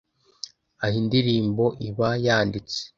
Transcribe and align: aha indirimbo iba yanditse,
aha 0.85 0.95
indirimbo 1.01 1.65
iba 1.87 2.07
yanditse, 2.25 2.79